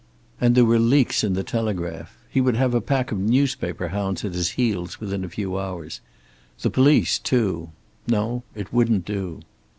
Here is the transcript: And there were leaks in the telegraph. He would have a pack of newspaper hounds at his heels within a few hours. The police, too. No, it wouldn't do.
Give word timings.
And 0.41 0.55
there 0.55 0.65
were 0.65 0.79
leaks 0.79 1.23
in 1.23 1.33
the 1.35 1.43
telegraph. 1.43 2.17
He 2.27 2.41
would 2.41 2.55
have 2.55 2.73
a 2.73 2.81
pack 2.81 3.11
of 3.11 3.19
newspaper 3.19 3.89
hounds 3.89 4.25
at 4.25 4.33
his 4.33 4.53
heels 4.57 4.99
within 4.99 5.23
a 5.23 5.29
few 5.29 5.59
hours. 5.59 6.01
The 6.61 6.71
police, 6.71 7.19
too. 7.19 7.69
No, 8.07 8.41
it 8.55 8.73
wouldn't 8.73 9.05
do. 9.05 9.41